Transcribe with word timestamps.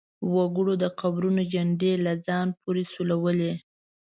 وګړو 0.35 0.73
د 0.83 0.85
قبرونو 0.99 1.41
چنډې 1.51 1.93
له 2.05 2.13
ځان 2.27 2.47
پورې 2.61 2.83
سولولې. 2.93 3.53